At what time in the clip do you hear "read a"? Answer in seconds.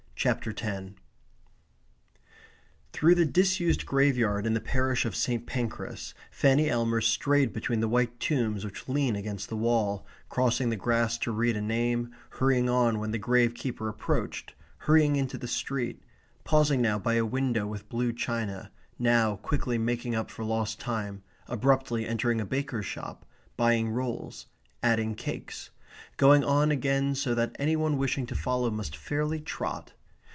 11.31-11.61